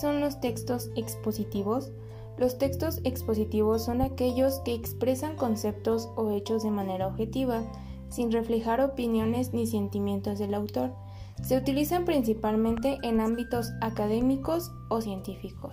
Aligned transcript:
son 0.00 0.20
los 0.20 0.40
textos 0.40 0.90
expositivos? 0.96 1.92
Los 2.36 2.58
textos 2.58 3.00
expositivos 3.04 3.84
son 3.84 4.00
aquellos 4.00 4.60
que 4.60 4.74
expresan 4.74 5.36
conceptos 5.36 6.08
o 6.16 6.30
hechos 6.30 6.62
de 6.62 6.70
manera 6.70 7.06
objetiva, 7.06 7.62
sin 8.08 8.30
reflejar 8.30 8.80
opiniones 8.80 9.52
ni 9.52 9.66
sentimientos 9.66 10.38
del 10.38 10.54
autor. 10.54 10.92
Se 11.42 11.56
utilizan 11.56 12.04
principalmente 12.04 12.98
en 13.02 13.20
ámbitos 13.20 13.70
académicos 13.80 14.72
o 14.88 15.00
científicos. 15.00 15.72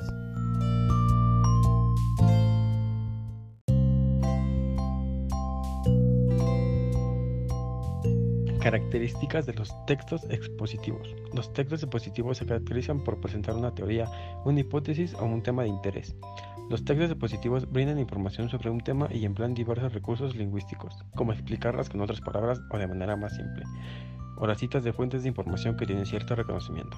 Características 8.65 9.45
de 9.45 9.53
los 9.53 9.71
textos 9.85 10.23
expositivos. 10.31 11.15
Los 11.35 11.53
textos 11.53 11.83
expositivos 11.83 12.39
se 12.39 12.47
caracterizan 12.47 12.99
por 13.03 13.21
presentar 13.21 13.53
una 13.53 13.75
teoría, 13.75 14.09
una 14.43 14.61
hipótesis 14.61 15.13
o 15.13 15.25
un 15.25 15.43
tema 15.43 15.61
de 15.61 15.69
interés. 15.69 16.15
Los 16.71 16.83
textos 16.83 17.11
expositivos 17.11 17.71
brindan 17.71 17.99
información 17.99 18.49
sobre 18.49 18.71
un 18.71 18.79
tema 18.79 19.07
y 19.11 19.23
emplean 19.23 19.53
diversos 19.53 19.93
recursos 19.93 20.35
lingüísticos, 20.35 20.97
como 21.13 21.31
explicarlas 21.31 21.89
con 21.89 22.01
otras 22.01 22.21
palabras 22.21 22.59
o 22.71 22.79
de 22.79 22.87
manera 22.87 23.15
más 23.15 23.35
simple, 23.35 23.65
o 24.37 24.47
las 24.47 24.57
citas 24.57 24.83
de 24.83 24.93
fuentes 24.93 25.21
de 25.21 25.29
información 25.29 25.77
que 25.77 25.85
tienen 25.85 26.07
cierto 26.07 26.33
reconocimiento. 26.33 26.97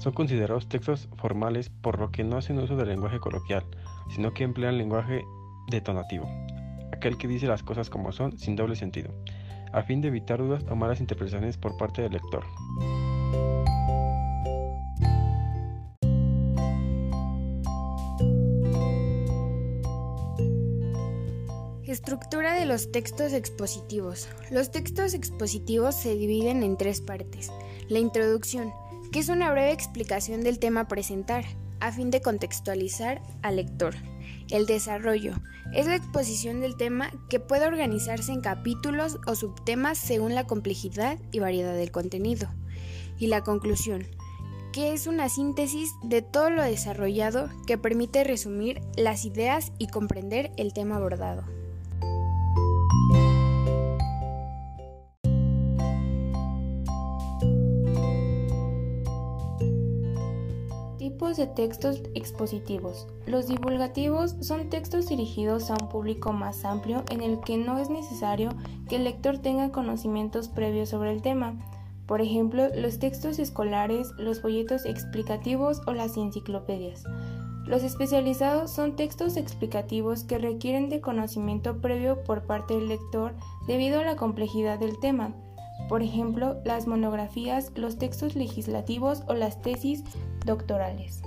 Son 0.00 0.14
considerados 0.14 0.68
textos 0.68 1.08
formales 1.16 1.70
por 1.70 2.00
lo 2.00 2.10
que 2.10 2.24
no 2.24 2.38
hacen 2.38 2.58
uso 2.58 2.76
del 2.76 2.88
lenguaje 2.88 3.20
coloquial, 3.20 3.62
sino 4.10 4.34
que 4.34 4.42
emplean 4.42 4.78
lenguaje 4.78 5.24
detonativo, 5.70 6.28
aquel 6.92 7.18
que 7.18 7.28
dice 7.28 7.46
las 7.46 7.62
cosas 7.62 7.88
como 7.88 8.10
son 8.10 8.36
sin 8.36 8.56
doble 8.56 8.74
sentido 8.74 9.14
a 9.76 9.82
fin 9.82 10.00
de 10.00 10.08
evitar 10.08 10.38
dudas 10.38 10.64
o 10.70 10.74
malas 10.74 11.00
interpretaciones 11.00 11.58
por 11.58 11.76
parte 11.76 12.00
del 12.00 12.12
lector. 12.12 12.44
Estructura 21.84 22.54
de 22.54 22.64
los 22.64 22.90
textos 22.90 23.34
expositivos. 23.34 24.28
Los 24.50 24.70
textos 24.70 25.12
expositivos 25.12 25.94
se 25.94 26.16
dividen 26.16 26.62
en 26.62 26.78
tres 26.78 27.02
partes. 27.02 27.52
La 27.88 27.98
introducción, 27.98 28.72
que 29.12 29.18
es 29.18 29.28
una 29.28 29.52
breve 29.52 29.72
explicación 29.72 30.42
del 30.42 30.58
tema 30.58 30.82
a 30.82 30.88
presentar, 30.88 31.44
a 31.80 31.92
fin 31.92 32.10
de 32.10 32.20
contextualizar 32.20 33.22
al 33.42 33.56
lector. 33.56 33.94
El 34.50 34.66
desarrollo 34.66 35.34
es 35.72 35.86
la 35.86 35.96
exposición 35.96 36.60
del 36.60 36.76
tema 36.76 37.10
que 37.28 37.40
puede 37.40 37.66
organizarse 37.66 38.32
en 38.32 38.40
capítulos 38.40 39.18
o 39.26 39.34
subtemas 39.34 39.98
según 39.98 40.34
la 40.34 40.46
complejidad 40.46 41.18
y 41.32 41.40
variedad 41.40 41.74
del 41.74 41.90
contenido. 41.90 42.48
Y 43.18 43.28
la 43.28 43.42
conclusión, 43.42 44.06
que 44.72 44.92
es 44.92 45.06
una 45.06 45.28
síntesis 45.28 45.90
de 46.02 46.22
todo 46.22 46.50
lo 46.50 46.62
desarrollado 46.62 47.48
que 47.66 47.78
permite 47.78 48.24
resumir 48.24 48.80
las 48.96 49.24
ideas 49.24 49.72
y 49.78 49.88
comprender 49.88 50.52
el 50.56 50.72
tema 50.72 50.96
abordado. 50.96 51.44
De 61.10 61.46
textos 61.46 62.02
expositivos. 62.14 63.06
Los 63.26 63.46
divulgativos 63.46 64.34
son 64.40 64.70
textos 64.70 65.06
dirigidos 65.08 65.70
a 65.70 65.74
un 65.80 65.88
público 65.88 66.32
más 66.32 66.64
amplio 66.64 67.04
en 67.10 67.22
el 67.22 67.40
que 67.40 67.56
no 67.56 67.78
es 67.78 67.90
necesario 67.90 68.50
que 68.88 68.96
el 68.96 69.04
lector 69.04 69.38
tenga 69.38 69.70
conocimientos 69.70 70.48
previos 70.48 70.88
sobre 70.88 71.12
el 71.12 71.22
tema. 71.22 71.54
Por 72.06 72.20
ejemplo, 72.20 72.68
los 72.74 72.98
textos 72.98 73.38
escolares, 73.38 74.08
los 74.18 74.40
folletos 74.40 74.84
explicativos 74.84 75.80
o 75.86 75.92
las 75.92 76.16
enciclopedias. 76.16 77.04
Los 77.66 77.82
especializados 77.82 78.70
son 78.70 78.96
textos 78.96 79.36
explicativos 79.36 80.24
que 80.24 80.38
requieren 80.38 80.88
de 80.88 81.00
conocimiento 81.00 81.80
previo 81.80 82.24
por 82.24 82.46
parte 82.46 82.74
del 82.74 82.88
lector 82.88 83.34
debido 83.66 84.00
a 84.00 84.04
la 84.04 84.16
complejidad 84.16 84.78
del 84.78 84.98
tema. 84.98 85.34
Por 85.88 86.02
ejemplo, 86.02 86.60
las 86.64 86.86
monografías, 86.86 87.70
los 87.76 87.98
textos 87.98 88.34
legislativos 88.34 89.22
o 89.28 89.34
las 89.34 89.62
tesis 89.62 90.02
doctorales. 90.44 91.22